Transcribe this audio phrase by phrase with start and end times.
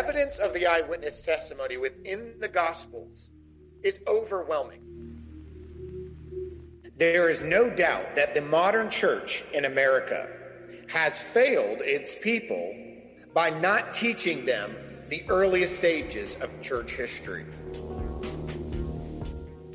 [0.00, 3.28] evidence of the eyewitness testimony within the Gospels
[3.82, 4.80] is overwhelming.
[6.96, 10.26] There is no doubt that the modern church in America
[10.86, 12.74] has failed its people
[13.34, 14.74] by not teaching them
[15.10, 17.44] the earliest stages of church history.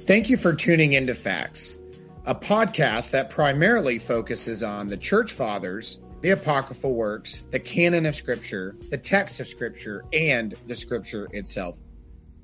[0.07, 1.77] Thank you for tuning into Facts,
[2.25, 8.15] a podcast that primarily focuses on the church fathers the apocryphal works, the canon of
[8.15, 11.75] scripture, the text of scripture, and the scripture itself.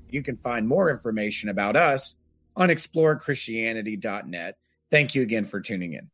[0.08, 2.14] You can find more information about us
[2.56, 4.56] on explorechristianity.net.
[4.90, 6.10] Thank you again for tuning in.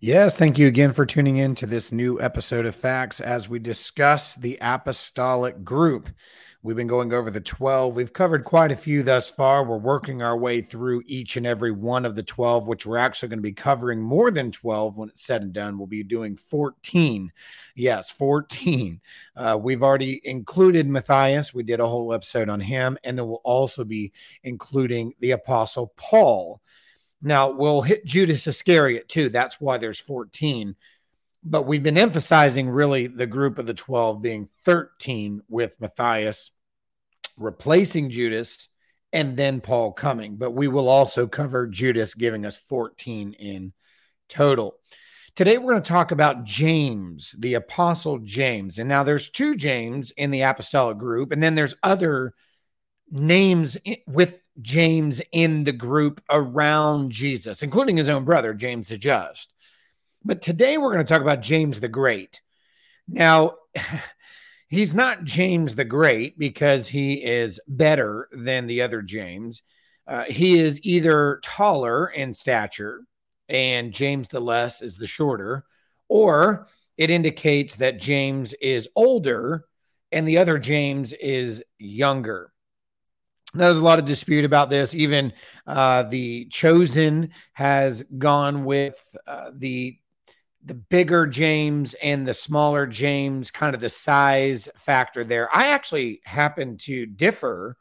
[0.00, 3.58] Yes, thank you again for tuning in to this new episode of Facts as we
[3.58, 6.08] discuss the apostolic group.
[6.60, 7.94] We've been going over the 12.
[7.94, 9.64] We've covered quite a few thus far.
[9.64, 13.28] We're working our way through each and every one of the 12, which we're actually
[13.28, 15.78] going to be covering more than 12 when it's said and done.
[15.78, 17.30] We'll be doing 14.
[17.76, 19.00] Yes, 14.
[19.36, 21.54] Uh, we've already included Matthias.
[21.54, 22.98] We did a whole episode on him.
[23.04, 24.12] And then we'll also be
[24.42, 26.60] including the Apostle Paul.
[27.22, 29.28] Now, we'll hit Judas Iscariot too.
[29.28, 30.74] That's why there's 14
[31.44, 36.50] but we've been emphasizing really the group of the 12 being 13 with Matthias
[37.38, 38.68] replacing Judas
[39.12, 40.36] and then Paul coming.
[40.36, 43.72] But we will also cover Judas giving us 14 in
[44.28, 44.74] total.
[45.34, 48.78] Today we're going to talk about James, the apostle James.
[48.78, 52.34] And now there's two James in the apostolic group and then there's other
[53.10, 59.54] names with James in the group around Jesus, including his own brother James the Just.
[60.24, 62.40] But today we're going to talk about James the Great.
[63.06, 63.56] Now,
[64.68, 69.62] he's not James the Great because he is better than the other James.
[70.06, 73.04] Uh, he is either taller in stature,
[73.48, 75.64] and James the Less is the shorter,
[76.08, 76.66] or
[76.96, 79.64] it indicates that James is older
[80.10, 82.52] and the other James is younger.
[83.54, 84.94] Now, there's a lot of dispute about this.
[84.94, 85.32] Even
[85.66, 89.98] uh, the chosen has gone with uh, the
[90.64, 95.48] the bigger James and the smaller James, kind of the size factor there.
[95.54, 97.76] I actually happen to differ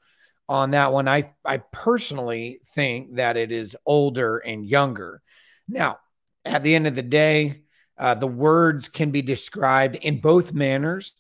[0.47, 1.07] on that one.
[1.07, 5.21] I I personally think that it is older and younger.
[5.67, 5.99] Now,
[6.45, 7.63] at the end of the day,
[7.97, 11.13] uh, the words can be described in both manners,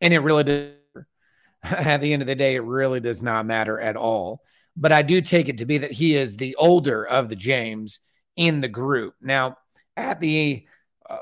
[0.00, 0.72] and it really does.
[1.64, 4.42] At the end of the day, it really does not matter at all.
[4.76, 7.98] But I do take it to be that he is the older of the James
[8.36, 9.14] in the group.
[9.20, 9.58] Now,
[9.96, 10.68] at the
[11.08, 11.18] Uh,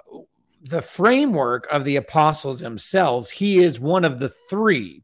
[0.63, 5.03] the framework of the apostles themselves, he is one of the three.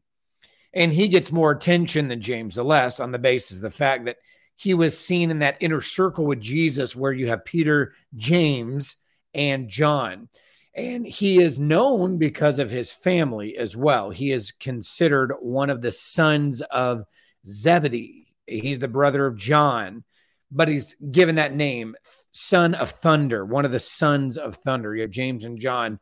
[0.73, 4.05] And he gets more attention than James the Less on the basis of the fact
[4.05, 4.17] that
[4.55, 8.97] he was seen in that inner circle with Jesus where you have Peter, James,
[9.33, 10.29] and John.
[10.75, 14.09] And he is known because of his family as well.
[14.09, 17.03] He is considered one of the sons of
[17.45, 18.33] Zebedee.
[18.47, 20.03] He's the brother of John
[20.53, 21.95] but he's given that name,
[22.31, 24.95] son of thunder, one of the sons of thunder.
[24.95, 25.99] You have James and John,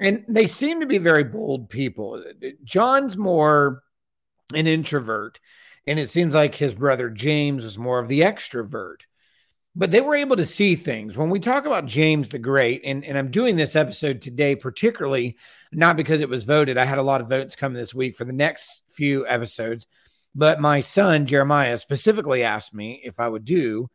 [0.00, 2.22] and they seem to be very bold people.
[2.64, 3.82] John's more
[4.52, 5.40] an introvert,
[5.86, 9.02] and it seems like his brother James is more of the extrovert.
[9.78, 11.18] But they were able to see things.
[11.18, 15.36] When we talk about James the Great, and, and I'm doing this episode today, particularly
[15.70, 16.78] not because it was voted.
[16.78, 19.86] I had a lot of votes come this week for the next few episodes
[20.36, 23.88] but my son, Jeremiah, specifically asked me if I would do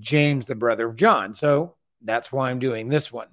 [0.00, 1.34] James, the brother of John.
[1.34, 3.28] So that's why I'm doing this one.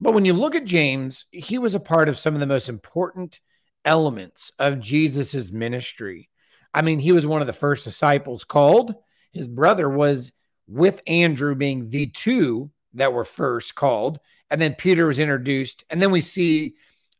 [0.00, 2.68] But when you look at James, he was a part of some of the most
[2.68, 3.40] important
[3.84, 6.30] elements of Jesus's ministry.
[6.72, 8.94] I mean, he was one of the first disciples called.
[9.32, 10.30] His brother was
[10.68, 14.20] with Andrew being the two that were first called.
[14.48, 15.84] And then Peter was introduced.
[15.90, 16.74] And then we see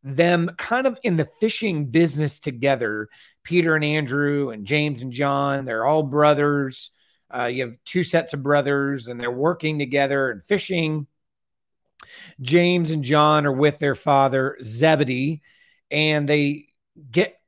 [0.04, 3.08] them kind of in the fishing business together.
[3.46, 6.90] Peter and Andrew and James and John, they're all brothers.
[7.32, 11.06] Uh, you have two sets of brothers and they're working together and fishing.
[12.40, 15.42] James and John are with their father, Zebedee,
[15.92, 16.66] and they
[17.12, 17.40] get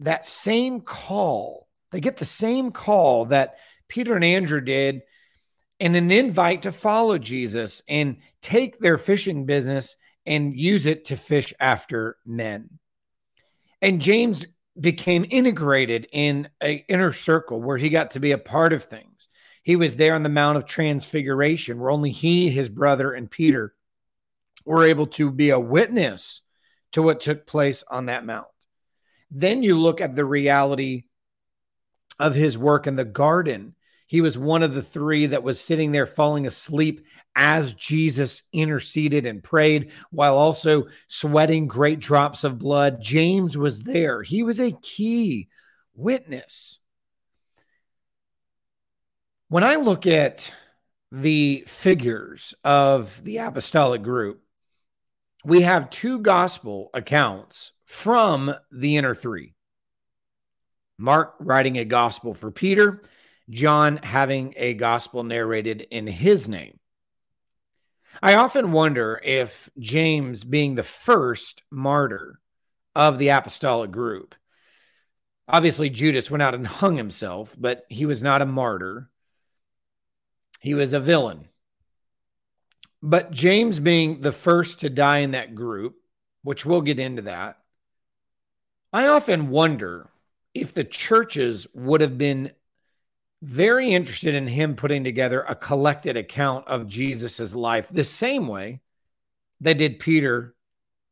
[0.00, 1.68] that same call.
[1.90, 3.56] They get the same call that
[3.88, 5.02] Peter and Andrew did
[5.80, 9.96] and an invite to follow Jesus and take their fishing business
[10.26, 12.78] and use it to fish after men.
[13.80, 14.46] And James
[14.78, 19.28] became integrated in an inner circle where he got to be a part of things.
[19.62, 23.74] He was there on the Mount of Transfiguration, where only he, his brother, and Peter
[24.64, 26.42] were able to be a witness
[26.92, 28.46] to what took place on that mount.
[29.30, 31.04] Then you look at the reality
[32.18, 33.74] of his work in the garden.
[34.06, 39.26] He was one of the three that was sitting there falling asleep as Jesus interceded
[39.26, 43.00] and prayed while also sweating great drops of blood.
[43.00, 44.22] James was there.
[44.22, 45.48] He was a key
[45.94, 46.78] witness.
[49.48, 50.50] When I look at
[51.12, 54.42] the figures of the apostolic group,
[55.44, 59.54] we have two gospel accounts from the inner three.
[60.98, 63.02] Mark writing a gospel for Peter,
[63.50, 66.78] John having a gospel narrated in his name.
[68.22, 72.40] I often wonder if James, being the first martyr
[72.94, 74.34] of the apostolic group,
[75.46, 79.10] obviously Judas went out and hung himself, but he was not a martyr.
[80.60, 81.48] He was a villain.
[83.02, 85.96] But James being the first to die in that group,
[86.42, 87.58] which we'll get into that,
[88.92, 90.08] I often wonder
[90.54, 92.52] if the churches would have been
[93.42, 98.80] very interested in him putting together a collected account of Jesus's life the same way
[99.60, 100.54] they did Peter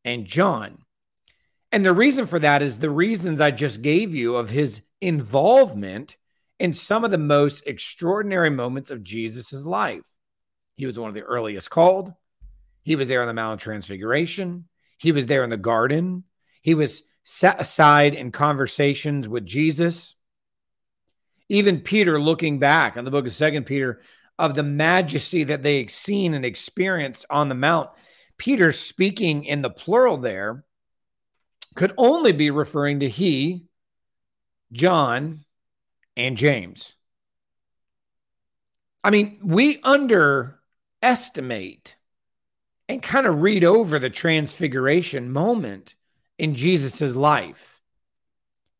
[0.03, 0.79] and John.
[1.71, 6.17] And the reason for that is the reasons I just gave you of his involvement
[6.59, 10.05] in some of the most extraordinary moments of Jesus's life.
[10.77, 12.13] He was one of the earliest called.
[12.83, 14.67] He was there on the Mount of Transfiguration.
[14.97, 16.23] He was there in the garden.
[16.61, 20.15] He was set aside in conversations with Jesus.
[21.49, 24.01] Even Peter looking back on the book of Second Peter
[24.37, 27.89] of the majesty that they had seen and experienced on the mount.
[28.37, 30.63] Peter speaking in the plural there
[31.75, 33.65] could only be referring to he,
[34.71, 35.43] John,
[36.17, 36.95] and James.
[39.03, 41.97] I mean, we underestimate
[42.89, 45.95] and kind of read over the transfiguration moment
[46.37, 47.81] in Jesus's life.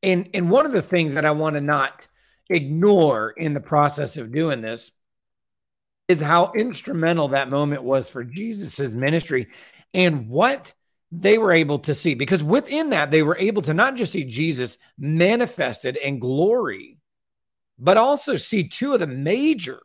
[0.03, 2.07] And and one of the things that I want to not
[2.49, 4.91] ignore in the process of doing this
[6.07, 9.47] is how instrumental that moment was for Jesus's ministry
[9.93, 10.73] and what
[11.11, 12.13] they were able to see.
[12.13, 16.99] Because within that they were able to not just see Jesus manifested in glory
[17.77, 19.81] but also see two of the major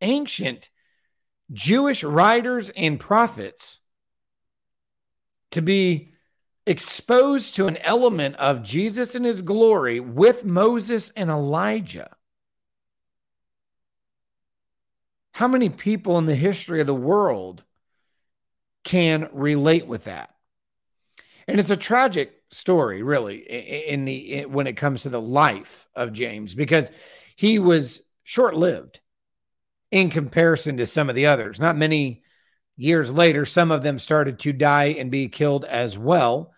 [0.00, 0.70] ancient
[1.52, 3.80] Jewish writers and prophets
[5.50, 6.13] to be
[6.66, 12.16] exposed to an element of Jesus and his glory with Moses and Elijah.
[15.32, 17.64] How many people in the history of the world
[18.84, 20.34] can relate with that?
[21.46, 23.36] And it's a tragic story, really,
[23.88, 26.90] in the when it comes to the life of James, because
[27.36, 29.00] he was short-lived
[29.90, 31.60] in comparison to some of the others.
[31.60, 32.22] Not many
[32.76, 36.53] years later, some of them started to die and be killed as well.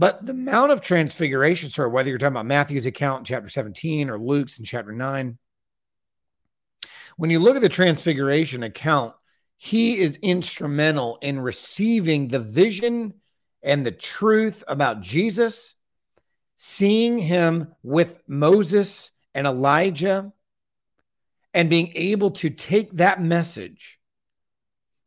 [0.00, 4.08] But the Mount of Transfiguration story, whether you're talking about Matthew's account in chapter 17
[4.08, 5.36] or Luke's in chapter 9,
[7.18, 9.12] when you look at the Transfiguration account,
[9.58, 13.12] he is instrumental in receiving the vision
[13.62, 15.74] and the truth about Jesus,
[16.56, 20.32] seeing him with Moses and Elijah,
[21.52, 23.98] and being able to take that message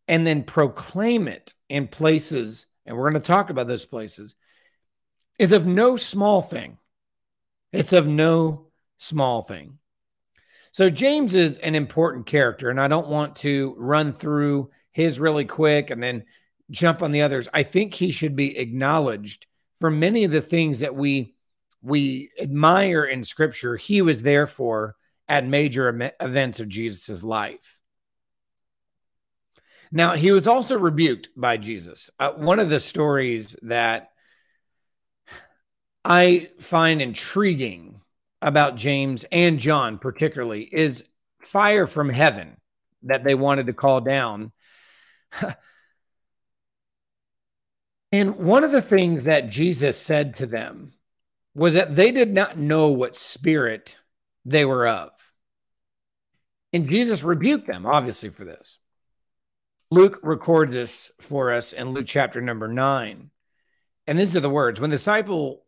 [0.08, 4.36] and then proclaim it in places, and we're going to talk about those places
[5.40, 6.78] is of no small thing.
[7.72, 9.80] It's of no small thing.
[10.72, 15.46] So James is an important character, and I don't want to run through his really
[15.46, 16.26] quick and then
[16.72, 17.48] jump on the others.
[17.54, 19.48] I think he should be acknowledged
[19.80, 21.36] for many of the things that we
[21.82, 23.76] we admire in Scripture.
[23.76, 24.96] He was there for
[25.28, 27.82] at major events of Jesus's life.
[29.92, 32.10] Now he was also rebuked by Jesus.
[32.18, 34.13] Uh, one of the stories that
[36.06, 38.02] I find intriguing
[38.42, 41.06] about James and John, particularly, is
[41.42, 42.58] fire from heaven
[43.04, 44.52] that they wanted to call down.
[48.12, 50.94] and one of the things that Jesus said to them
[51.56, 53.96] was that they did not know what spirit
[54.44, 55.12] they were of.
[56.74, 58.80] And Jesus rebuked them, obviously, for this.
[59.92, 63.30] Luke records this for us in Luke chapter number nine.
[64.08, 65.63] And these are the words when the disciple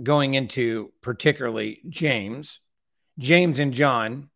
[0.00, 2.60] going into particularly James,
[3.18, 4.30] James and John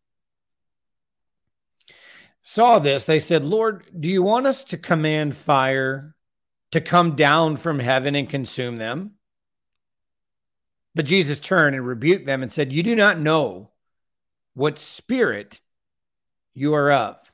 [2.41, 3.05] saw this.
[3.05, 6.15] They said, Lord, do you want us to command fire
[6.71, 9.13] to come down from heaven and consume them?
[10.95, 13.71] But Jesus turned and rebuked them and said, You do not know
[14.53, 15.61] what spirit
[16.53, 17.26] you are of.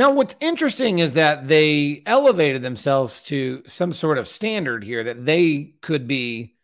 [0.00, 5.26] Now, what's interesting is that they elevated themselves to some sort of standard here that
[5.26, 6.56] they could be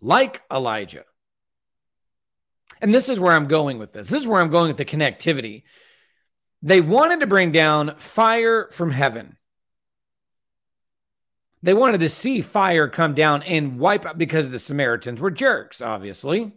[0.00, 1.04] like Elijah.
[2.80, 4.08] And this is where I'm going with this.
[4.08, 5.64] This is where I'm going with the connectivity.
[6.62, 9.36] They wanted to bring down fire from heaven.
[11.62, 15.82] They wanted to see fire come down and wipe out because the Samaritans were jerks,
[15.82, 16.54] obviously.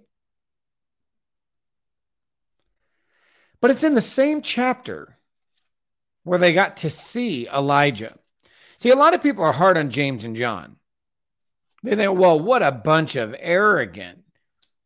[3.59, 5.17] But it's in the same chapter
[6.23, 8.15] where they got to see Elijah.
[8.77, 10.77] See, a lot of people are hard on James and John.
[11.83, 14.19] They think, well, what a bunch of arrogant,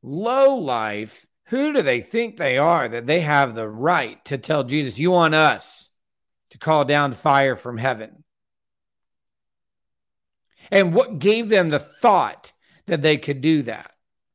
[0.02, 1.26] low life.
[1.50, 5.12] Who do they think they are that they have the right to tell Jesus, you
[5.12, 5.90] want us
[6.50, 8.24] to call down fire from heaven?
[10.72, 12.52] And what gave them the thought
[12.88, 13.92] that they could do that?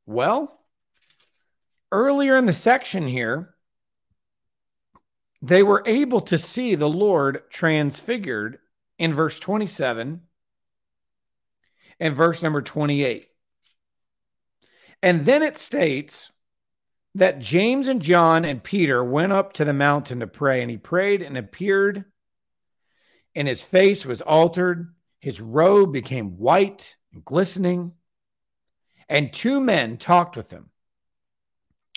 [0.06, 0.60] Well,
[1.90, 3.49] earlier in the section here,
[5.42, 8.58] they were able to see the Lord transfigured
[8.98, 10.20] in verse 27
[11.98, 13.28] and verse number 28.
[15.02, 16.30] And then it states
[17.14, 20.76] that James and John and Peter went up to the mountain to pray, and he
[20.76, 22.04] prayed and appeared,
[23.34, 24.94] and his face was altered.
[25.20, 27.92] His robe became white and glistening.
[29.08, 30.70] And two men talked with him,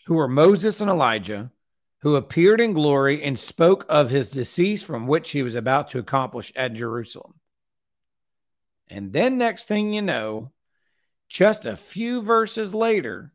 [0.06, 1.52] who were Moses and Elijah
[2.04, 6.00] who appeared in glory and spoke of his decease from which he was about to
[6.00, 7.36] accomplish at Jerusalem.
[8.90, 10.52] And then, next thing you know,
[11.30, 13.32] just a few verses later,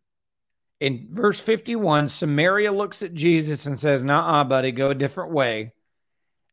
[0.80, 5.72] in verse 51, Samaria looks at Jesus and says, Nah, buddy, go a different way.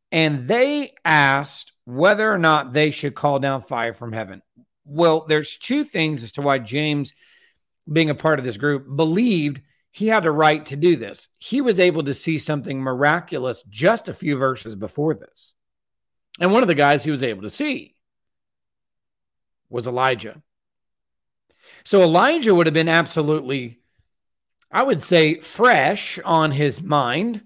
[0.10, 4.42] And they asked whether or not they should call down fire from heaven.
[4.86, 7.12] Well, there's two things as to why James,
[7.92, 9.60] being a part of this group, believed
[9.96, 11.30] he had a right to do this.
[11.38, 15.54] He was able to see something miraculous just a few verses before this.
[16.38, 17.96] And one of the guys he was able to see
[19.70, 20.42] was Elijah.
[21.86, 23.80] So Elijah would have been absolutely,
[24.70, 27.44] I would say, fresh on his mind,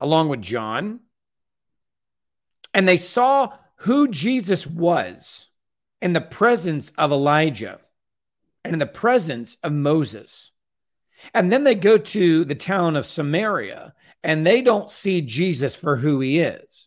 [0.00, 1.02] along with John.
[2.74, 5.46] And they saw who Jesus was
[6.00, 7.78] in the presence of Elijah
[8.64, 10.51] and in the presence of Moses.
[11.34, 15.96] And then they go to the town of Samaria and they don't see Jesus for
[15.96, 16.86] who he is.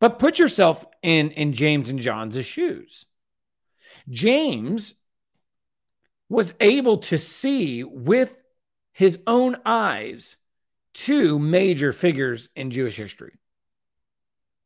[0.00, 3.06] But put yourself in, in James and John's shoes.
[4.08, 4.94] James
[6.28, 8.36] was able to see with
[8.92, 10.36] his own eyes
[10.92, 13.32] two major figures in Jewish history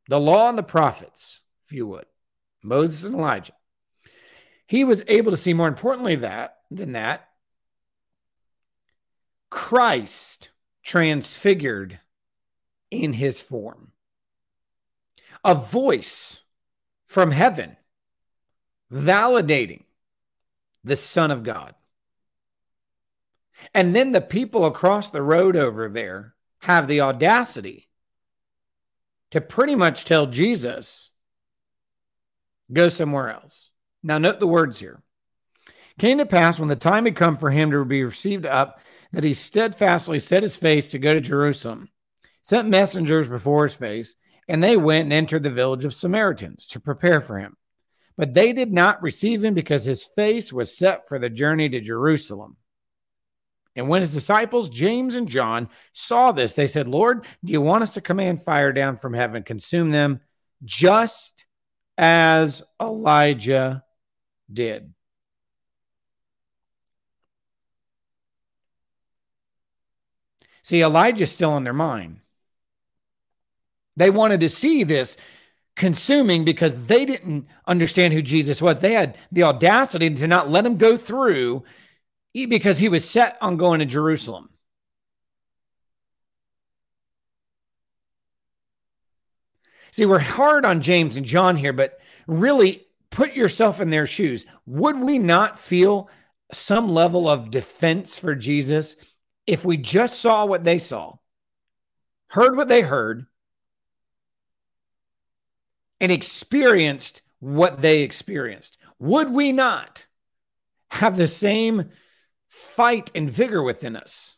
[0.09, 2.07] the law and the prophets, if you would,
[2.63, 3.53] Moses and Elijah.
[4.67, 7.28] He was able to see more importantly that than that
[9.51, 10.51] Christ
[10.83, 12.01] transfigured
[12.91, 13.93] in his form.
[15.45, 16.41] A voice
[17.07, 17.77] from heaven
[18.93, 19.85] validating
[20.85, 21.75] the Son of God.
[23.75, 27.89] And then the people across the road over there have the audacity
[29.31, 31.11] to pretty much tell Jesus,
[32.73, 33.71] go somewhere else.
[34.03, 35.03] Now, note the words here.
[35.99, 38.81] Came to pass when the time had come for him to be received up
[39.13, 41.89] that he steadfastly set his face to go to Jerusalem,
[42.43, 44.17] sent messengers before his face,
[44.49, 47.57] and they went and entered the village of Samaritans to prepare for him.
[48.17, 51.81] But they did not receive him because his face was set for the journey to
[51.81, 52.57] Jerusalem.
[53.77, 57.85] And when his disciples, James and John, saw this, they said, Lord, do you want
[57.85, 60.21] us to command fire down from heaven, consume them,
[60.65, 61.45] just
[61.97, 63.85] as Elijah
[64.53, 64.93] did?
[70.69, 72.21] See, Elijah's still in their mind.
[73.97, 75.17] They wanted to see this
[75.77, 78.79] consuming because they didn't understand who Jesus was.
[78.79, 81.65] They had the audacity to not let him go through
[82.35, 84.51] because he was set on going to Jerusalem.
[89.91, 94.45] See, we're hard on James and John here, but really put yourself in their shoes.
[94.67, 96.11] Would we not feel
[96.53, 98.97] some level of defense for Jesus
[99.49, 101.17] if we just saw what they saw,
[102.29, 103.27] heard what they heard,
[106.01, 110.07] and experienced what they experienced, would we not
[110.91, 111.89] have the same
[112.49, 114.37] fight and vigor within us?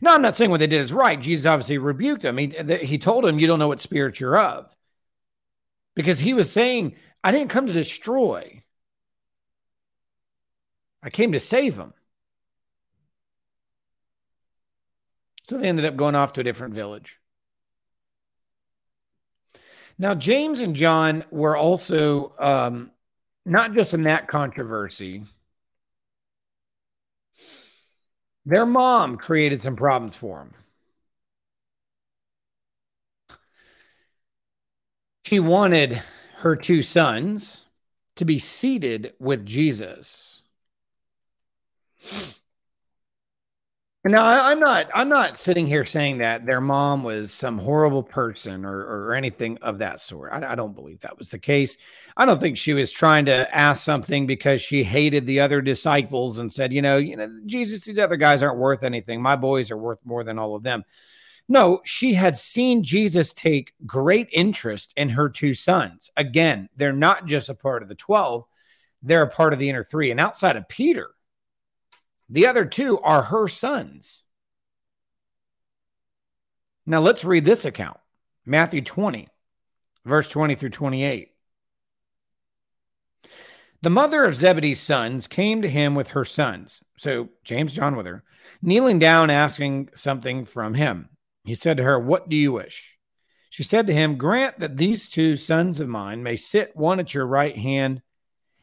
[0.00, 1.20] Now, I'm not saying what they did is right.
[1.20, 2.38] Jesus obviously rebuked them.
[2.38, 2.48] He,
[2.82, 4.74] he told him, You don't know what spirit you're of.
[5.94, 8.64] Because he was saying, I didn't come to destroy,
[11.04, 11.94] I came to save them.
[15.50, 17.18] So they ended up going off to a different village.
[19.98, 22.92] Now, James and John were also um,
[23.44, 25.24] not just in that controversy,
[28.46, 30.54] Their mom created some problems for them.
[35.24, 36.02] She wanted
[36.36, 37.66] her two sons
[38.16, 40.42] to be seated with Jesus.
[44.02, 48.02] Now I, am not I'm not sitting here saying that their mom was some horrible
[48.02, 50.32] person or, or anything of that sort.
[50.32, 51.76] I, I don't believe that was the case.
[52.16, 56.38] I don't think she was trying to ask something because she hated the other disciples
[56.38, 59.20] and said, you know, you know, Jesus, these other guys aren't worth anything.
[59.20, 60.82] My boys are worth more than all of them.
[61.46, 66.08] No, she had seen Jesus take great interest in her two sons.
[66.16, 68.46] Again, they're not just a part of the 12,
[69.02, 70.10] they're a part of the inner three.
[70.10, 71.10] And outside of Peter,
[72.30, 74.22] the other two are her sons.
[76.86, 77.98] Now let's read this account
[78.46, 79.28] Matthew 20,
[80.04, 81.28] verse 20 through 28.
[83.82, 86.80] The mother of Zebedee's sons came to him with her sons.
[86.98, 88.22] So James, John with her,
[88.62, 91.08] kneeling down, asking something from him.
[91.44, 92.98] He said to her, What do you wish?
[93.48, 97.14] She said to him, Grant that these two sons of mine may sit one at
[97.14, 98.02] your right hand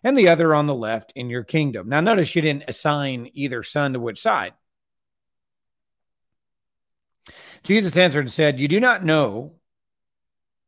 [0.08, 1.90] and the other on the left in your kingdom.
[1.90, 4.54] Now, notice you didn't assign either son to which side.
[7.64, 9.56] Jesus answered and said, You do not know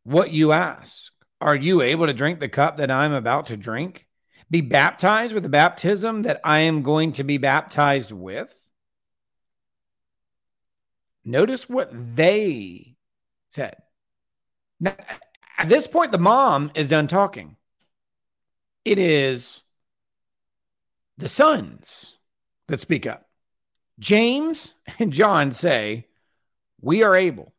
[0.03, 1.09] what you ask.
[1.39, 4.07] Are you able to drink the cup that I'm about to drink?
[4.51, 8.53] Be baptized with the baptism that I am going to be baptized with?
[11.23, 12.97] Notice what they
[13.51, 13.77] said.
[14.81, 14.97] Now,
[15.57, 17.55] at this point, the mom is done talking.
[18.85, 19.61] It is
[21.17, 22.17] the sons
[22.67, 23.27] that speak up.
[23.99, 26.07] James and John say,
[26.81, 27.53] We are able.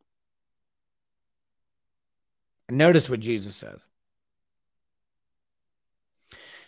[2.68, 3.80] And notice what Jesus says.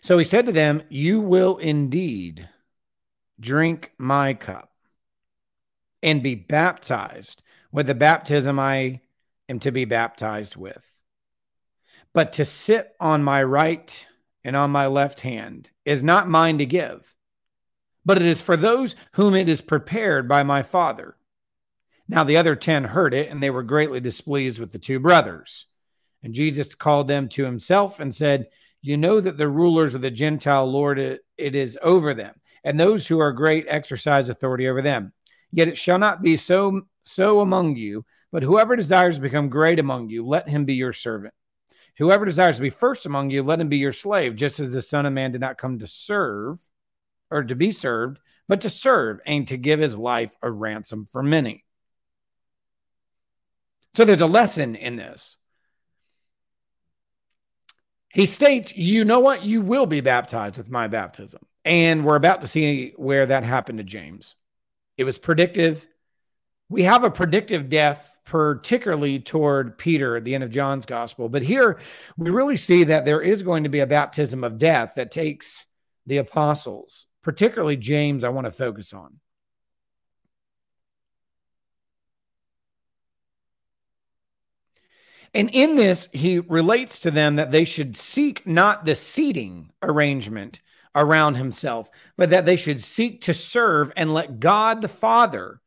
[0.03, 2.49] So he said to them, You will indeed
[3.41, 4.71] drink my cup
[6.03, 9.01] and be baptized with the baptism I
[9.49, 10.85] am to be baptized with.
[12.13, 14.07] But to sit on my right
[14.45, 17.15] and on my left hand is not mine to give,
[18.05, 21.17] but it is for those whom it is prepared by my Father.
[22.09, 25.67] Now the other ten heard it, and they were greatly displeased with the two brothers.
[26.23, 28.49] And Jesus called them to himself and said,
[28.81, 33.07] You know that the rulers of the Gentile Lord it is over them, and those
[33.07, 35.13] who are great exercise authority over them.
[35.53, 39.79] Yet it shall not be so so among you, but whoever desires to become great
[39.79, 41.35] among you, let him be your servant.
[41.99, 44.83] Whoever desires to be first among you, let him be your slave, just as the
[44.83, 46.59] Son of Man did not come to serve
[47.31, 51.23] or to be served, but to serve and to give his life a ransom for
[51.23, 51.65] many.
[53.95, 55.37] So there's a lesson in this.
[58.09, 59.45] He states, You know what?
[59.45, 61.41] You will be baptized with my baptism.
[61.65, 64.35] And we're about to see where that happened to James.
[64.97, 65.87] It was predictive.
[66.69, 71.29] We have a predictive death, particularly toward Peter at the end of John's gospel.
[71.29, 71.79] But here
[72.17, 75.67] we really see that there is going to be a baptism of death that takes
[76.07, 79.19] the apostles, particularly James, I want to focus on.
[85.35, 90.61] And in this, he relates to them that they should seek not the seating arrangement
[90.95, 95.61] around himself, but that they should seek to serve and let God the Father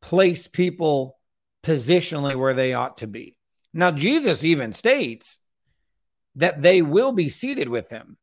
[0.00, 1.17] place people
[1.68, 3.36] positionally where they ought to be.
[3.74, 5.38] Now, Jesus even states
[6.36, 8.16] that they will be seated with him.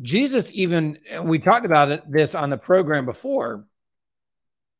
[0.00, 3.64] Jesus even, we talked about it, this on the program before,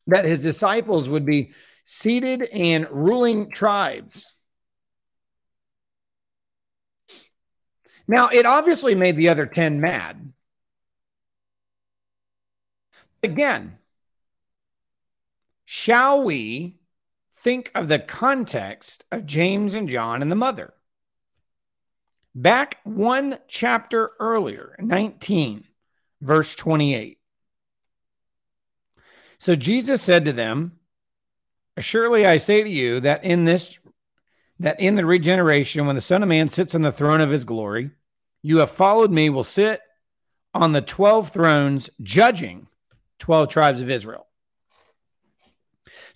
[0.07, 1.51] that his disciples would be
[1.85, 4.33] seated in ruling tribes.
[8.07, 10.33] Now, it obviously made the other 10 mad
[13.23, 13.79] Again,
[15.65, 16.78] shall we
[17.49, 20.75] think of the context of James and John and the mother?
[22.35, 25.65] Back one chapter earlier, 19,
[26.21, 27.19] verse 28.
[29.39, 30.73] So Jesus said to them,
[31.79, 33.79] Surely I say to you that in this
[34.61, 37.45] that in the regeneration, when the Son of Man sits on the throne of his
[37.45, 37.93] glory,
[38.43, 39.81] you have followed me, will sit
[40.53, 42.67] on the 12 thrones, judging
[43.21, 44.28] 12 tribes of Israel.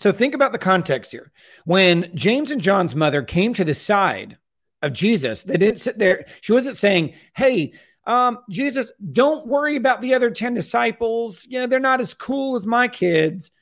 [0.03, 1.31] So think about the context here.
[1.65, 4.37] When James and John's mother came to the side
[4.83, 6.25] of Jesus, they didn't sit there.
[6.41, 11.47] She wasn't saying, Hey, um, Jesus, don't worry about the other 10 disciples.
[11.49, 13.53] You know, they're not as cool as my kids.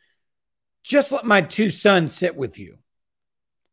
[0.82, 2.78] Just let my two sons sit with you.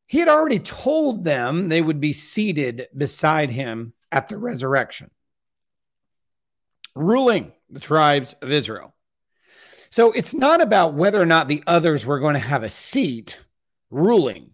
[0.06, 5.10] He had already told them they would be seated beside him at the resurrection,
[6.96, 8.94] ruling the tribes of Israel.
[9.98, 13.42] So it's not about whether or not the others were going to have a seat
[13.90, 14.52] ruling,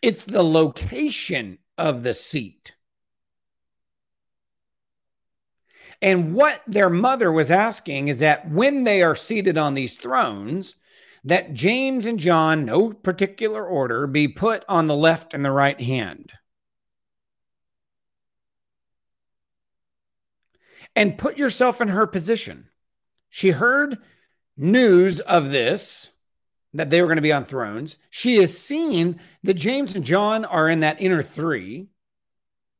[0.00, 2.74] it's the location of the seat.
[6.00, 10.76] And what their mother was asking is that when they are seated on these thrones,
[11.24, 15.78] that James and John, no particular order, be put on the left and the right
[15.78, 16.32] hand.
[20.94, 22.70] And put yourself in her position.
[23.28, 23.98] She heard
[24.56, 26.08] news of this,
[26.74, 27.98] that they were going to be on thrones.
[28.10, 31.88] She has seen that James and John are in that inner three.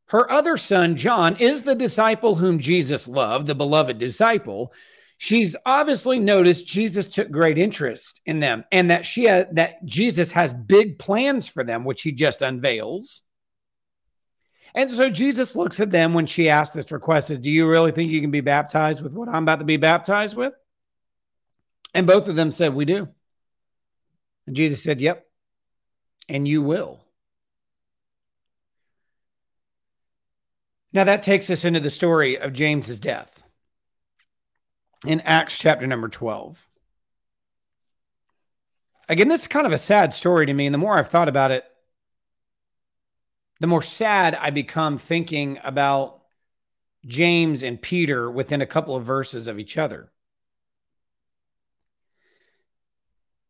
[0.08, 4.72] Her other son, John, is the disciple whom Jesus loved, the beloved disciple.
[5.18, 10.52] She's obviously noticed Jesus took great interest in them and that she that Jesus has
[10.52, 13.22] big plans for them, which he just unveils.
[14.74, 17.92] And so Jesus looks at them when she asks this request is, Do you really
[17.92, 20.52] think you can be baptized with what I'm about to be baptized with?
[21.96, 23.09] And both of them said, We do.
[24.46, 25.26] And Jesus said, Yep.
[26.28, 27.00] And you will.
[30.92, 33.42] Now that takes us into the story of James's death
[35.06, 36.68] in Acts chapter number 12.
[39.09, 40.66] Again, this is kind of a sad story to me.
[40.66, 41.64] And the more I've thought about it,
[43.61, 46.20] the more sad I become thinking about
[47.06, 50.11] James and Peter within a couple of verses of each other.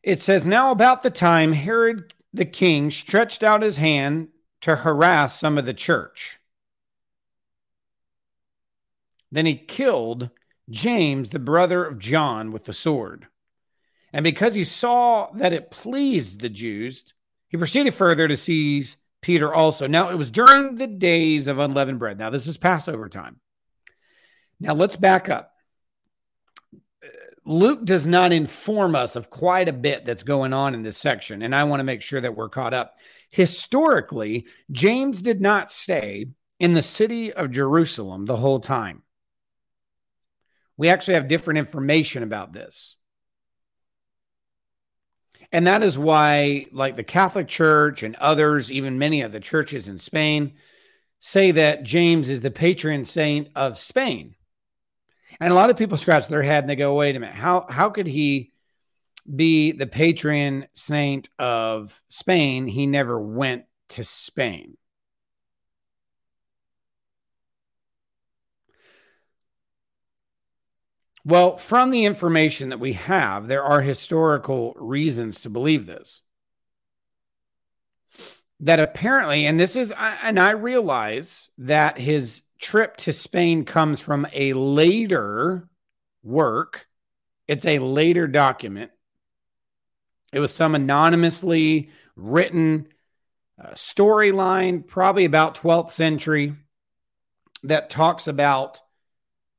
[0.06, 4.28] It says, Now about the time Herod the king stretched out his hand
[4.60, 6.38] to harass some of the church.
[9.32, 10.30] Then he killed
[10.70, 13.26] James, the brother of John, with the sword.
[14.12, 17.12] And because he saw that it pleased the Jews,
[17.48, 19.88] he proceeded further to seize Peter also.
[19.88, 22.18] Now, it was during the days of unleavened bread.
[22.18, 23.40] Now, this is Passover time.
[24.60, 25.55] Now, let's back up.
[27.48, 31.42] Luke does not inform us of quite a bit that's going on in this section,
[31.42, 32.98] and I want to make sure that we're caught up.
[33.30, 36.26] Historically, James did not stay
[36.59, 39.02] in the city of Jerusalem the whole time.
[40.76, 42.96] We actually have different information about this.
[45.52, 49.87] And that is why, like the Catholic Church and others, even many of the churches
[49.87, 50.54] in Spain,
[51.20, 54.36] say that James is the patron saint of Spain.
[55.40, 57.66] And a lot of people scratch their head and they go, wait a minute, how,
[57.68, 58.53] how could he
[59.35, 62.66] be the patron saint of Spain?
[62.66, 64.77] He never went to Spain.
[71.25, 76.22] Well, from the information that we have, there are historical reasons to believe this.
[78.61, 84.26] That apparently, and this is, and I realize that his trip to Spain comes from
[84.32, 85.68] a later
[86.22, 86.86] work,
[87.48, 88.90] it's a later document.
[90.32, 92.88] It was some anonymously written
[93.62, 96.54] uh, storyline, probably about 12th century,
[97.62, 98.80] that talks about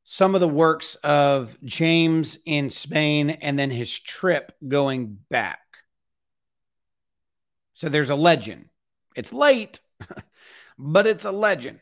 [0.04, 5.60] some of the works of James in Spain and then his trip going back.
[7.74, 8.70] So there's a legend.
[9.16, 9.80] It's late,
[10.78, 11.80] but it's a legend.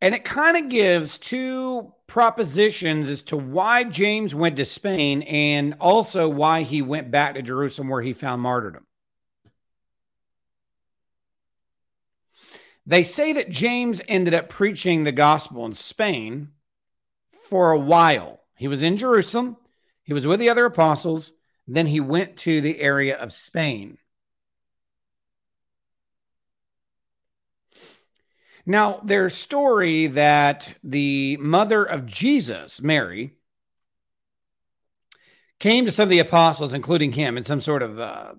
[0.00, 5.74] And it kind of gives two propositions as to why James went to Spain and
[5.80, 8.86] also why he went back to Jerusalem where he found martyrdom.
[12.86, 16.50] They say that James ended up preaching the gospel in Spain
[17.48, 18.40] for a while.
[18.56, 19.56] He was in Jerusalem,
[20.04, 21.32] he was with the other apostles,
[21.66, 23.98] then he went to the area of Spain.
[28.66, 33.36] Now, there's story that the mother of Jesus, Mary,
[35.60, 38.34] came to some of the apostles, including him, in some sort of uh,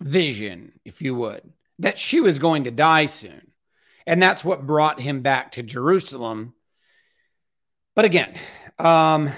[0.00, 3.52] vision, if you would that she was going to die soon.
[4.06, 6.54] And that's what brought him back to Jerusalem.
[7.94, 8.34] But again,
[8.78, 9.30] um,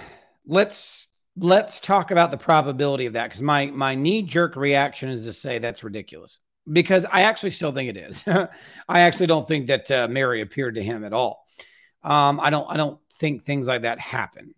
[0.46, 5.24] let's let's talk about the probability of that because my my knee jerk reaction is
[5.24, 8.24] to say that's ridiculous because I actually still think it is.
[8.88, 11.44] I actually don't think that uh, Mary appeared to him at all.
[12.02, 14.54] Um, I don't I don't think things like that happen.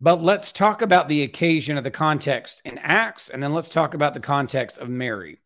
[0.00, 3.92] But let's talk about the occasion of the context in Acts, and then let's talk
[3.92, 5.40] about the context of Mary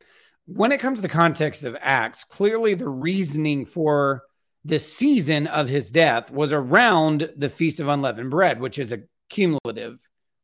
[0.47, 4.23] when it comes to the context of Acts, clearly the reasoning for
[4.65, 9.03] the season of his death was around the Feast of Unleavened Bread, which is a
[9.29, 9.99] cumulative.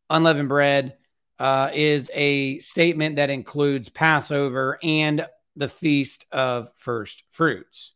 [0.09, 0.97] Unleavened bread
[1.41, 5.27] uh, is a statement that includes Passover and
[5.57, 7.95] the Feast of First Fruits.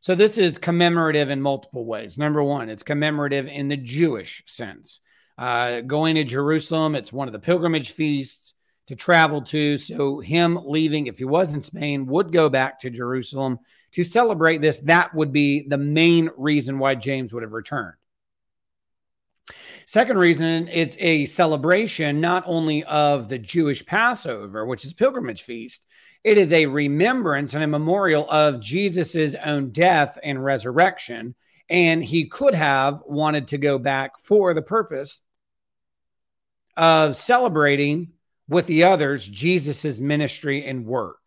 [0.00, 2.18] So this is commemorative in multiple ways.
[2.18, 4.98] Number one, it's commemorative in the Jewish sense.
[5.38, 8.54] Uh, going to Jerusalem, it's one of the pilgrimage feasts
[8.88, 9.78] to travel to.
[9.78, 13.60] So him leaving, if he was in Spain, would go back to Jerusalem
[13.92, 14.80] to celebrate this.
[14.80, 17.94] That would be the main reason why James would have returned.
[19.86, 25.84] Second reason, it's a celebration not only of the Jewish Passover, which is pilgrimage feast,
[26.22, 31.34] it is a remembrance and a memorial of Jesus's own death and resurrection.
[31.68, 35.20] And he could have wanted to go back for the purpose
[36.76, 38.12] of celebrating
[38.48, 41.18] with the others Jesus's ministry and work.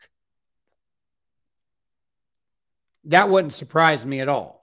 [3.06, 4.57] That wouldn't surprise me at all.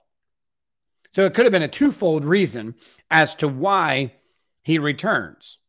[1.15, 2.75] So it could have been a twofold reason
[3.09, 4.15] as to why
[4.63, 5.59] he returns.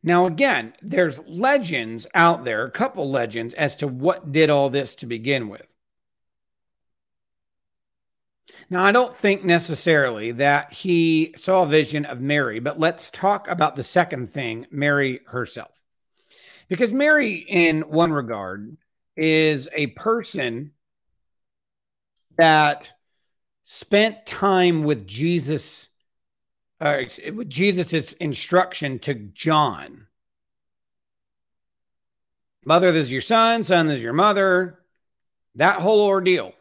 [0.00, 4.94] Now, again, there's legends out there, a couple legends as to what did all this
[4.94, 5.66] to begin with.
[8.70, 13.48] Now, I don't think necessarily that he saw a vision of Mary, but let's talk
[13.48, 15.82] about the second thing, Mary herself.
[16.68, 18.76] Because Mary, in one regard,
[19.16, 20.70] is a person
[22.38, 22.92] that
[23.64, 25.90] spent time with Jesus,
[26.80, 27.02] uh,
[27.34, 30.06] with Jesus's instruction to John.
[32.64, 34.78] Mother is your son, son is your mother,
[35.56, 36.52] that whole ordeal.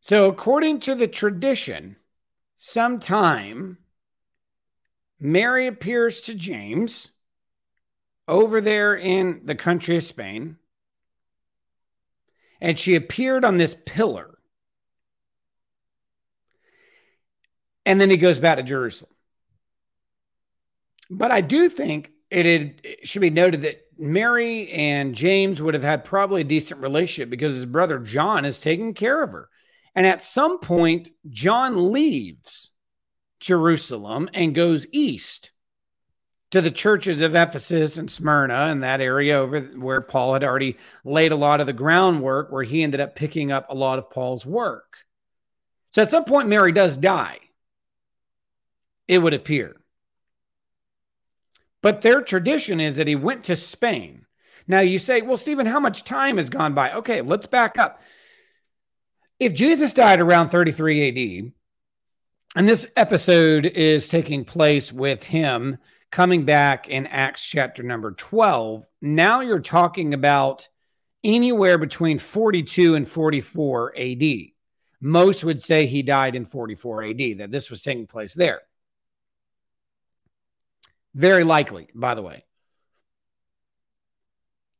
[0.00, 1.96] So, according to the tradition,
[2.58, 3.78] sometime
[5.18, 7.08] Mary appears to James
[8.28, 10.58] over there in the country of Spain
[12.60, 14.38] and she appeared on this pillar.
[17.86, 19.12] And then he goes back to Jerusalem.
[21.10, 22.46] But I do think it,
[22.82, 27.30] it should be noted that Mary and James would have had probably a decent relationship
[27.30, 29.48] because his brother John is taking care of her.
[29.94, 32.70] And at some point, John leaves
[33.38, 35.50] Jerusalem and goes east
[36.50, 40.76] to the churches of Ephesus and Smyrna and that area over where Paul had already
[41.04, 44.10] laid a lot of the groundwork, where he ended up picking up a lot of
[44.10, 44.98] Paul's work.
[45.90, 47.38] So at some point, Mary does die,
[49.08, 49.76] it would appear.
[51.82, 54.24] But their tradition is that he went to Spain.
[54.66, 56.92] Now you say, well, Stephen, how much time has gone by?
[56.92, 58.00] Okay, let's back up.
[59.38, 61.52] If Jesus died around 33 AD,
[62.56, 65.78] and this episode is taking place with him
[66.14, 70.68] coming back in Acts chapter number 12, now you're talking about
[71.24, 74.22] anywhere between 42 and 44 AD.
[75.00, 78.60] Most would say he died in 44 AD, that this was taking place there.
[81.16, 82.44] Very likely, by the way.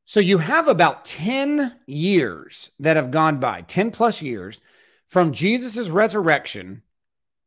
[0.05, 4.61] So you have about 10 years that have gone by, 10 plus years
[5.09, 6.83] from Jesus' resurrection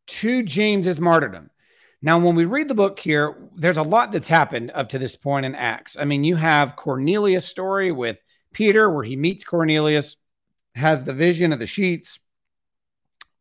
[0.08, 1.52] to James's martyrdom.
[2.02, 5.16] Now, when we read the book here, there's a lot that's happened up to this
[5.16, 5.98] point in Acts.
[6.00, 8.22] I mean, you have Cornelius' story with
[8.54, 10.16] Peter, where he meets Cornelius,
[10.76, 12.20] has the vision of the sheets.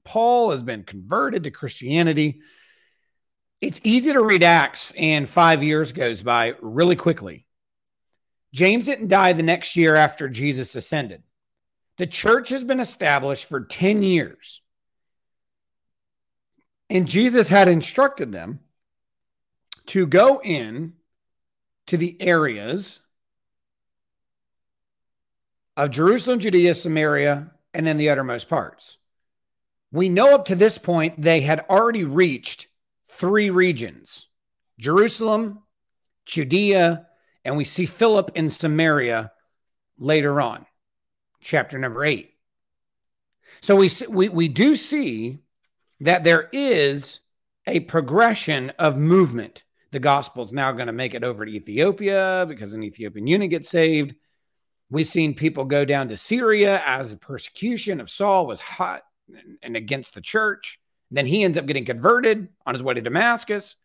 [0.05, 2.41] Paul has been converted to Christianity.
[3.61, 7.47] It's easy to read Acts, and five years goes by really quickly.
[8.55, 11.23] James didn't die the next year after Jesus ascended.
[11.99, 14.63] The church has been established for 10 years.
[16.89, 18.61] And Jesus had instructed them
[19.87, 20.95] to go in
[21.87, 23.01] to the areas
[25.77, 28.97] of Jerusalem, Judea, Samaria, and then the uttermost parts.
[29.93, 32.69] We know up to this point they had already reached
[33.09, 34.27] three regions
[34.79, 35.63] Jerusalem,
[36.27, 37.07] Judea,
[37.45, 39.33] and we see Philip in Samaria
[39.99, 40.67] later on,
[41.41, 42.35] chapter number eight.
[43.61, 45.39] So we, we, we do see
[46.01, 47.21] that there is
[47.67, 49.65] a progression of movement.
[49.93, 53.51] The gospel is now going to make it over to Ethiopia because an Ethiopian eunuch
[53.51, 54.15] gets saved.
[54.91, 59.03] We've seen people go down to Syria as the persecution of Saul was hot
[59.63, 60.79] and against the church.
[61.11, 63.77] Then he ends up getting converted on his way to Damascus.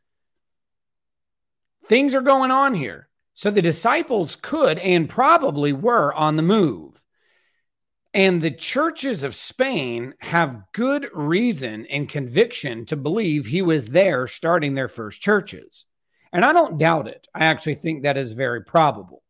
[1.88, 3.08] Things are going on here.
[3.34, 7.01] So the disciples could and probably were on the move.
[8.14, 14.28] And the churches of Spain have good reason and conviction to believe he was there
[14.28, 15.86] starting their first churches.
[16.34, 17.28] And I don't doubt it.
[17.34, 19.24] I actually think that is very probable.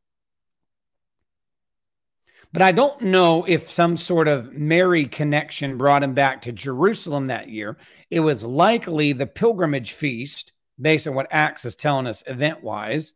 [2.54, 7.28] But I don't know if some sort of Mary connection brought him back to Jerusalem
[7.28, 7.78] that year.
[8.10, 13.14] It was likely the pilgrimage feast, based on what Acts is telling us event wise.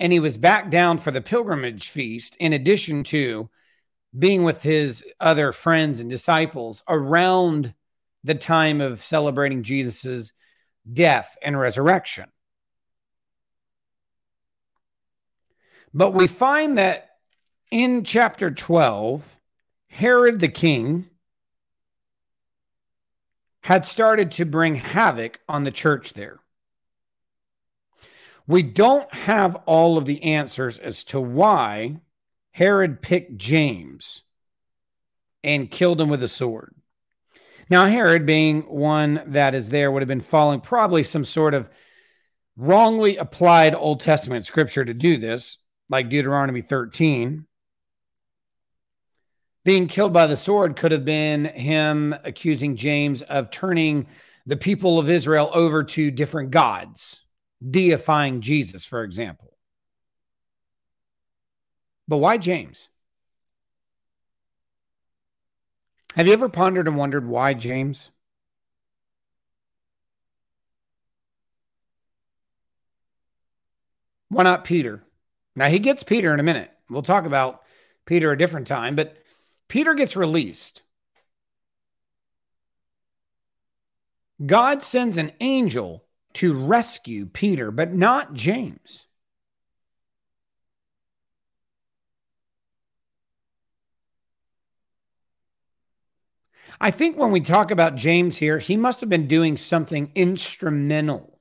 [0.00, 3.50] and he was back down for the pilgrimage feast, in addition to
[4.16, 7.74] being with his other friends and disciples around
[8.24, 10.32] the time of celebrating Jesus's
[10.92, 12.26] death and resurrection.
[15.94, 17.10] But we find that
[17.70, 19.24] in chapter 12,
[19.88, 21.06] Herod the king
[23.62, 26.40] had started to bring havoc on the church there.
[28.46, 32.00] We don't have all of the answers as to why
[32.60, 34.22] Herod picked James
[35.42, 36.74] and killed him with a sword.
[37.70, 41.70] Now, Herod, being one that is there, would have been following probably some sort of
[42.58, 45.56] wrongly applied Old Testament scripture to do this,
[45.88, 47.46] like Deuteronomy 13.
[49.64, 54.06] Being killed by the sword could have been him accusing James of turning
[54.44, 57.22] the people of Israel over to different gods
[57.70, 59.49] deifying Jesus, for example.
[62.10, 62.88] But why James?
[66.16, 68.10] Have you ever pondered and wondered why James?
[74.28, 75.04] Why not Peter?
[75.54, 76.72] Now he gets Peter in a minute.
[76.88, 77.62] We'll talk about
[78.06, 79.16] Peter a different time, but
[79.68, 80.82] Peter gets released.
[84.44, 89.06] God sends an angel to rescue Peter, but not James.
[96.80, 101.38] I think when we talk about James here, he must have been doing something instrumental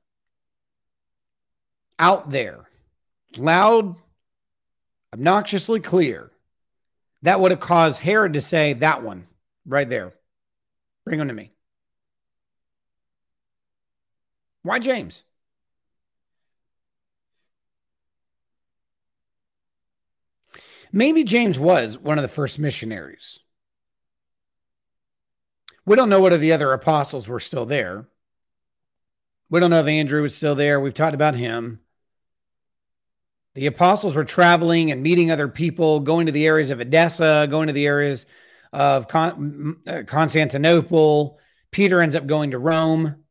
[1.98, 2.68] out there,
[3.38, 3.96] loud,
[5.14, 6.32] obnoxiously clear.
[7.22, 9.28] That would have caused Herod to say, That one
[9.66, 10.14] right there,
[11.06, 11.52] bring him to me.
[14.64, 15.24] Why James?
[20.92, 23.40] Maybe James was one of the first missionaries.
[25.90, 28.06] We don't know whether the other apostles were still there.
[29.50, 30.80] We don't know if Andrew was still there.
[30.80, 31.80] We've talked about him.
[33.56, 37.66] The apostles were traveling and meeting other people, going to the areas of Edessa, going
[37.66, 38.28] to the areas
[38.72, 41.40] of Con- uh, Constantinople.
[41.72, 43.24] Peter ends up going to Rome.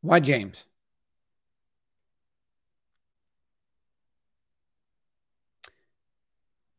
[0.00, 0.64] Why James?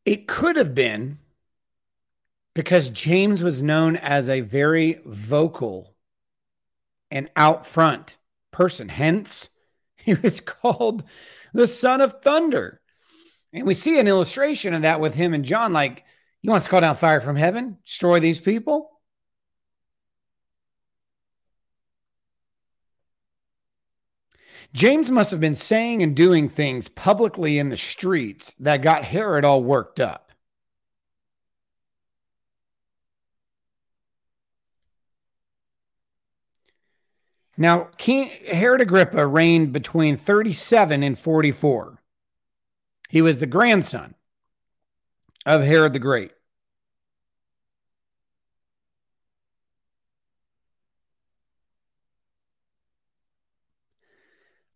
[0.06, 1.18] It could have been
[2.54, 5.96] because James was known as a very vocal
[7.10, 8.18] and out front
[8.52, 8.90] person.
[8.90, 9.50] Hence,
[9.96, 11.04] he was called
[11.54, 12.82] the son of thunder.
[13.54, 15.74] And we see an illustration of that with him and John.
[15.74, 16.04] Like,
[16.42, 18.90] you want to call down fire from heaven, destroy these people?
[24.74, 29.46] James must have been saying and doing things publicly in the streets that got Herod
[29.46, 30.33] all worked up.
[37.58, 42.02] Now, King Herod Agrippa reigned between 37 and 44.
[43.10, 44.16] He was the grandson
[45.46, 46.32] of Herod the Great.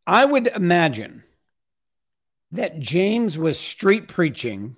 [0.06, 1.24] I would imagine
[2.52, 4.78] that James was street preaching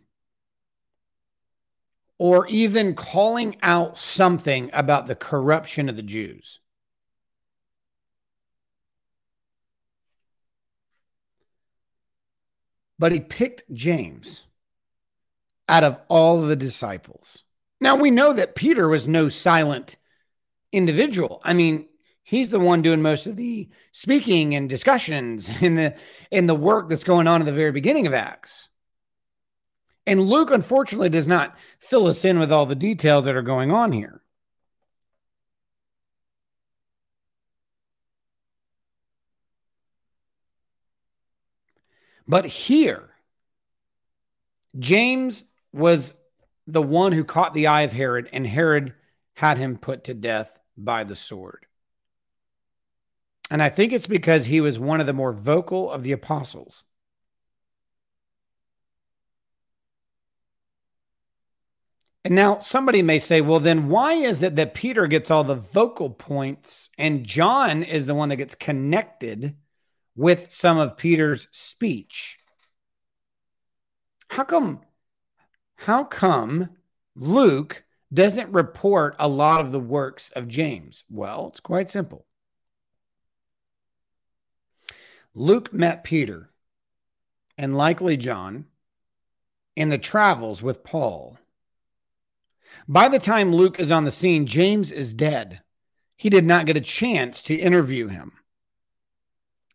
[2.18, 6.60] or even calling out something about the corruption of the Jews.
[13.00, 14.44] But he picked James
[15.68, 17.44] out of all the disciples.
[17.82, 19.96] Now we know that Peter was no silent
[20.72, 21.42] individual.
[21.44, 21.88] I mean,
[22.30, 25.96] he's the one doing most of the speaking and discussions in the
[26.30, 28.70] in the work that's going on in the very beginning of acts
[30.06, 33.72] and luke unfortunately does not fill us in with all the details that are going
[33.72, 34.22] on here
[42.30, 43.10] but here
[44.78, 46.14] james was
[46.66, 48.94] the one who caught the eye of herod and herod
[49.34, 51.66] had him put to death by the sword
[53.50, 56.86] and I think it's because he was one of the more vocal of the apostles.
[62.24, 65.56] And now somebody may say, well, then why is it that Peter gets all the
[65.56, 69.56] vocal points and John is the one that gets connected
[70.20, 72.38] with some of Peter's speech?
[74.28, 74.82] How come?
[75.76, 76.72] How come
[77.16, 81.06] Luke doesn't report a lot of the works of James?
[81.10, 82.26] Well, it's quite simple.
[85.34, 86.50] Luke met Peter
[87.58, 88.66] and likely John
[89.78, 91.38] in the travels with Paul.
[92.90, 95.62] By the time Luke is on the scene, James is dead.
[96.18, 98.34] He did not get a chance to interview him.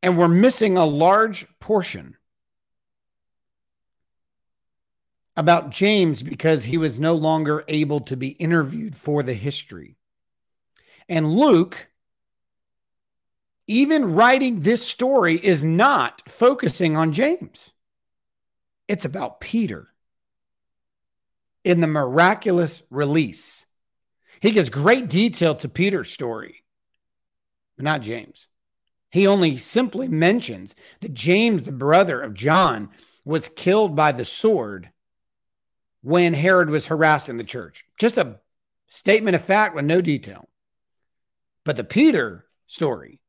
[0.04, 2.18] And we're missing a large portion
[5.34, 9.96] about James because he was no longer able to be interviewed for the history.
[11.08, 11.88] And Luke,
[13.66, 17.72] even writing this story, is not focusing on James.
[18.86, 19.88] It's about Peter
[21.64, 23.64] in the miraculous release.
[24.40, 26.62] He gives great detail to Peter's story,
[27.78, 28.48] but not James.
[29.14, 32.88] He only simply mentions that James, the brother of John,
[33.24, 34.90] was killed by the sword
[36.02, 37.84] when Herod was harassing the church.
[37.96, 38.40] Just a
[38.88, 40.48] statement of fact with no detail.
[41.64, 43.20] But the Peter story,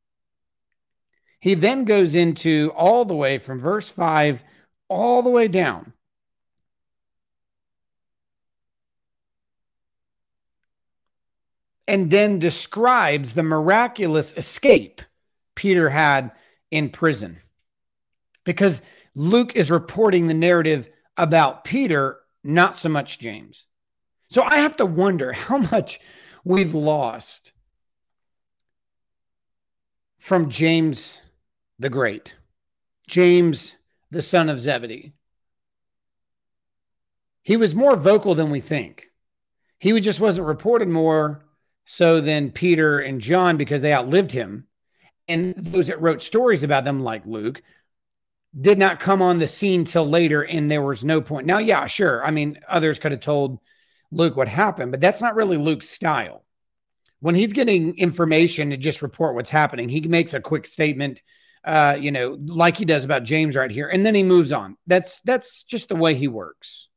[1.40, 4.44] he then goes into all the way from verse 5
[4.88, 5.94] all the way down.
[11.88, 15.04] And then describes the miraculous escape
[15.56, 16.32] Peter had
[16.72, 17.40] in prison.
[18.44, 18.82] Because
[19.16, 23.66] Luke is reporting the narrative about Peter not so much James.
[24.30, 26.00] So I have to wonder how much
[26.44, 27.54] we've lost
[30.20, 31.22] from James
[31.80, 32.36] the Great,
[33.08, 33.78] James
[34.12, 35.14] the son of Zebedee.
[37.42, 39.12] He was more vocal than we think.
[39.78, 41.46] He just wasn't reported more
[41.86, 44.66] so than Peter and John because they outlived him.
[45.28, 47.62] And those that wrote stories about them, like Luke,
[48.60, 51.46] did not come on the scene till later and there was no point.
[51.46, 52.24] Now, yeah, sure.
[52.24, 53.60] I mean, others could have told
[54.12, 56.46] Luke what happened, but that's not really Luke's style.
[57.20, 61.22] When he's getting information to just report what's happening, he makes a quick statement,
[61.64, 64.78] uh, you know, like he does about James right here, and then he moves on.
[64.86, 66.88] That's that's just the way he works.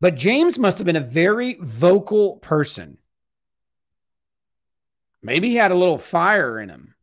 [0.00, 2.98] But James must have been a very vocal person.
[5.26, 6.94] Maybe he had a little fire in him.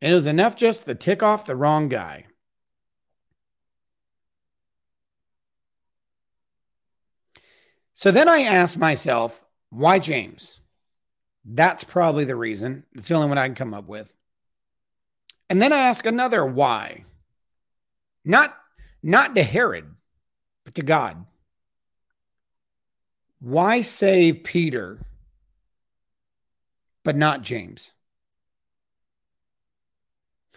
[0.00, 2.26] And It was enough just to tick off the wrong guy.
[7.94, 10.60] So then I asked myself, why James?
[11.44, 12.84] That's probably the reason.
[12.94, 14.14] It's the only one I can come up with.
[15.48, 17.04] And then I ask another why.
[18.24, 18.56] Not
[19.02, 19.92] not to Herod,
[20.64, 21.26] but to God.
[23.40, 25.00] Why save Peter
[27.04, 27.92] but not James?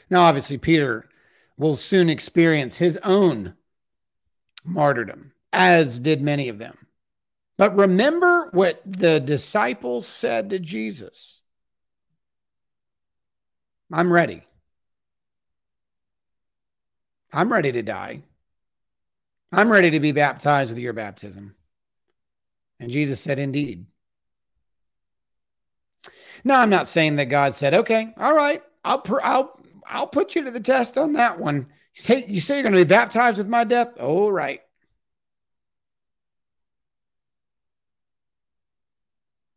[0.10, 1.10] Now, obviously, Peter
[1.58, 3.56] will soon experience his own
[4.64, 6.78] martyrdom, as did many of them.
[7.58, 11.42] But remember what the disciples said to Jesus
[13.92, 14.44] I'm ready.
[17.32, 18.24] I'm ready to die.
[19.52, 21.56] I'm ready to be baptized with your baptism.
[22.80, 23.86] And Jesus said, Indeed.
[26.44, 30.44] Now, I'm not saying that God said, Okay, all right, I'll, I'll I'll put you
[30.44, 31.68] to the test on that one.
[31.96, 34.00] You say, you say you're going to be baptized with my death?
[34.00, 34.62] All right.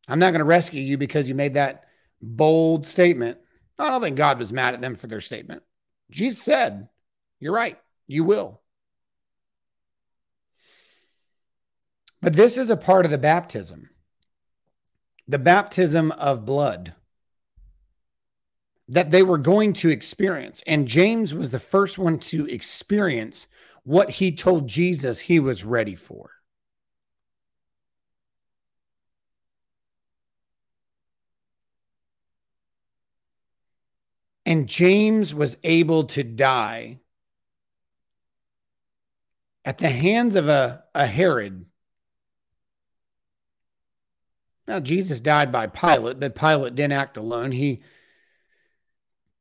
[0.09, 1.85] I'm not going to rescue you because you made that
[2.23, 3.39] bold statement.
[3.79, 5.63] I don't think God was mad at them for their statement.
[6.11, 6.89] Jesus said,
[7.41, 8.61] You're right, you will.
[12.23, 13.91] But this is a part of the baptism
[15.29, 16.95] the baptism of blood
[18.89, 20.63] that they were going to experience.
[20.67, 23.49] And James was the first one to experience
[23.83, 26.31] what he told Jesus he was ready for.
[34.45, 37.01] And James was able to die
[39.65, 41.67] at the hands of a, a Herod.
[44.67, 47.53] Now, Jesus died by Pilate, but Pilate didn't act alone.
[47.53, 47.83] He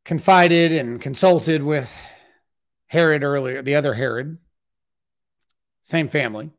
[0.03, 1.91] confided and consulted with
[2.87, 4.37] Herod earlier, the other Herod,
[5.81, 6.51] same family.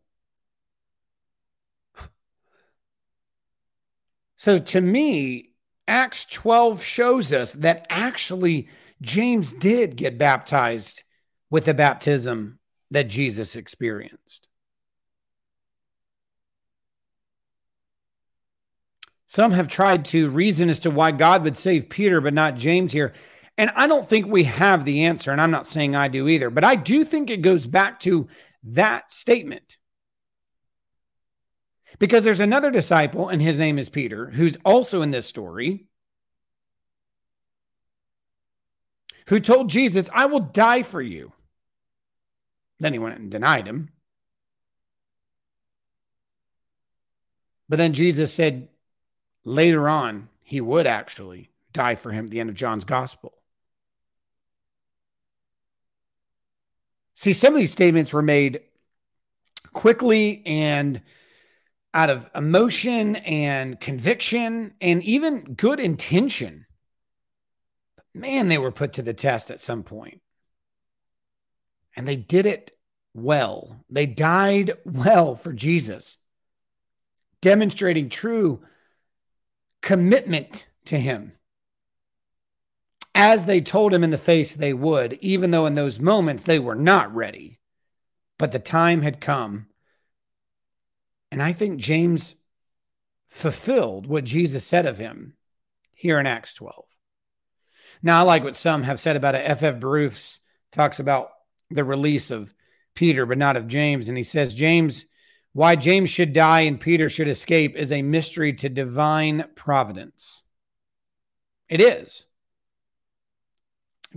[4.34, 5.50] So to me,
[5.88, 8.68] Acts 12 shows us that actually
[9.00, 11.04] James did get baptized
[11.50, 12.58] with the baptism
[12.90, 14.48] that Jesus experienced.
[19.26, 22.92] Some have tried to reason as to why God would save Peter but not James
[22.92, 23.12] here.
[23.58, 25.32] And I don't think we have the answer.
[25.32, 28.28] And I'm not saying I do either, but I do think it goes back to
[28.64, 29.78] that statement.
[31.98, 35.86] Because there's another disciple, and his name is Peter, who's also in this story.
[39.28, 41.32] who told Jesus, I will die for you.
[42.78, 43.90] Then he went and denied him.
[47.68, 48.68] But then Jesus said
[49.46, 53.32] later on he would actually die for him at the end of John's gospel.
[57.14, 58.60] See, some of these statements were made
[59.72, 61.00] quickly and
[61.94, 66.66] out of emotion and conviction and even good intention.
[67.96, 70.20] But man, they were put to the test at some point.
[71.96, 72.76] And they did it
[73.14, 73.84] well.
[73.88, 76.18] They died well for Jesus,
[77.40, 78.62] demonstrating true
[79.82, 81.32] commitment to him
[83.14, 86.58] as they told him in the face they would, even though in those moments they
[86.58, 87.58] were not ready.
[88.38, 89.66] But the time had come.
[91.30, 92.34] And I think James
[93.28, 95.34] fulfilled what Jesus said of him
[95.94, 96.84] here in Acts 12.
[98.02, 99.48] Now, I like what some have said about it.
[99.48, 99.80] F.F.
[99.80, 100.38] Bruce
[100.70, 101.30] talks about
[101.70, 102.54] the release of
[102.94, 104.08] Peter, but not of James.
[104.08, 105.06] And he says, James,
[105.56, 110.42] why James should die and Peter should escape is a mystery to divine providence.
[111.70, 112.24] It is.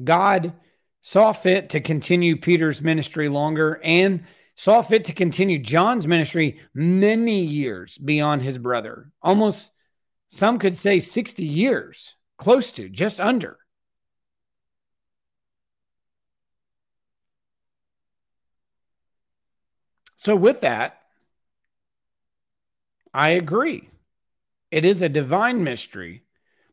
[0.04, 0.52] God
[1.02, 4.26] saw fit to continue Peter's ministry longer and
[4.56, 9.10] saw fit to continue John's ministry many years beyond his brother.
[9.22, 9.72] Almost,
[10.28, 13.58] some could say 60 years, close to, just under.
[20.18, 20.99] So, with that,
[23.14, 23.90] I agree.
[24.72, 26.24] It is a divine mystery,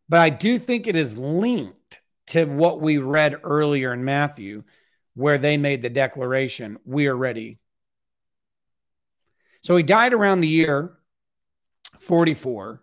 [0.09, 4.65] but I do think it is linked to what we read earlier in Matthew,
[5.15, 7.59] where they made the declaration, We are ready.
[9.63, 10.97] So he died around the year
[12.01, 12.83] 44.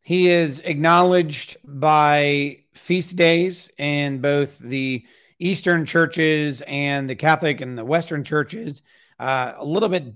[0.00, 5.04] He is acknowledged by feast days in both the
[5.38, 8.82] Eastern churches and the Catholic and the Western churches,
[9.20, 10.12] uh, a little bit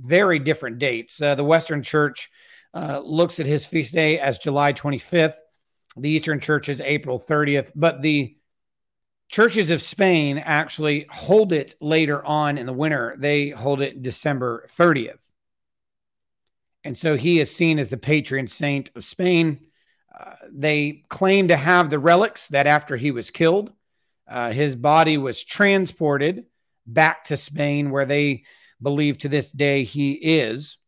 [0.00, 1.20] very different dates.
[1.20, 2.30] Uh, the Western church
[2.74, 5.34] uh, looks at his feast day as July 25th.
[5.96, 8.36] The Eastern Church is April 30th, but the
[9.28, 13.14] churches of Spain actually hold it later on in the winter.
[13.18, 15.18] They hold it December 30th.
[16.84, 19.66] And so he is seen as the patron saint of Spain.
[20.18, 23.72] Uh, they claim to have the relics that after he was killed,
[24.28, 26.46] uh, his body was transported
[26.86, 28.44] back to Spain, where they
[28.82, 30.78] believe to this day he is.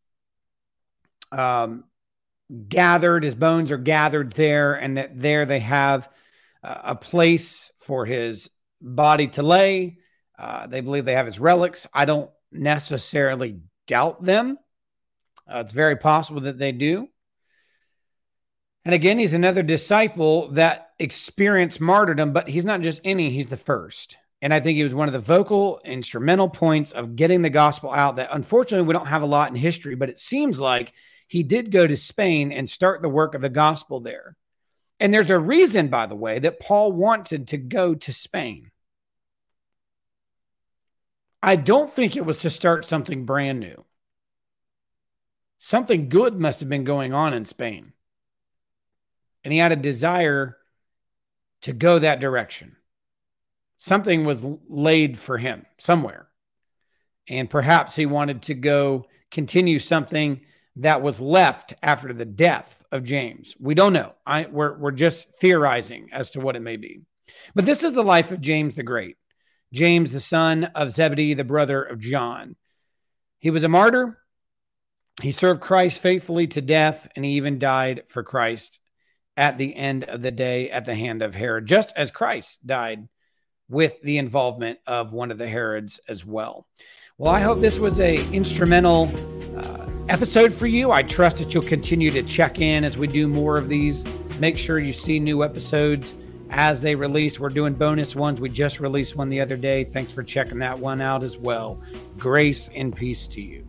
[1.31, 1.85] Um,
[2.67, 6.09] gathered, his bones are gathered there, and that there they have
[6.63, 8.49] uh, a place for his
[8.81, 9.97] body to lay.
[10.37, 11.87] Uh, they believe they have his relics.
[11.93, 14.57] I don't necessarily doubt them.
[15.51, 17.07] Uh, it's very possible that they do.
[18.85, 23.57] And again, he's another disciple that experienced martyrdom, but he's not just any, he's the
[23.57, 24.17] first.
[24.43, 27.93] And I think he was one of the vocal, instrumental points of getting the gospel
[27.93, 30.91] out that unfortunately we don't have a lot in history, but it seems like
[31.29, 34.35] he did go to Spain and start the work of the gospel there.
[34.99, 38.69] And there's a reason, by the way, that Paul wanted to go to Spain.
[41.41, 43.85] I don't think it was to start something brand new.
[45.57, 47.93] Something good must have been going on in Spain.
[49.45, 50.57] And he had a desire
[51.61, 52.75] to go that direction.
[53.83, 56.29] Something was laid for him somewhere.
[57.27, 60.39] And perhaps he wanted to go continue something
[60.77, 63.57] that was left after the death of James.
[63.59, 64.13] We don't know.
[64.25, 67.01] I, we're, we're just theorizing as to what it may be.
[67.55, 69.17] But this is the life of James the Great.
[69.73, 72.55] James, the son of Zebedee, the brother of John.
[73.39, 74.17] He was a martyr.
[75.21, 78.79] He served Christ faithfully to death, and he even died for Christ
[79.35, 83.09] at the end of the day at the hand of Herod, just as Christ died
[83.73, 86.67] with the involvement of one of the Herods as well.
[87.17, 89.11] Well, I hope this was a instrumental
[89.57, 90.91] uh, episode for you.
[90.91, 94.05] I trust that you'll continue to check in as we do more of these.
[94.39, 96.13] Make sure you see new episodes
[96.49, 97.39] as they release.
[97.39, 98.39] We're doing bonus ones.
[98.39, 99.83] We just released one the other day.
[99.83, 101.81] Thanks for checking that one out as well.
[102.17, 103.65] Grace and peace to you.